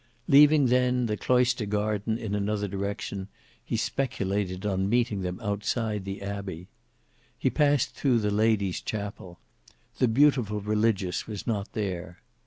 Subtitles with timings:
[0.27, 3.27] Leaving then the cloister garden in another direction,
[3.63, 6.67] he speculated on meeting them outside the abbey.
[7.37, 9.37] He passed through the Lady's chapel.
[9.99, 12.17] The beautiful Religious was not there.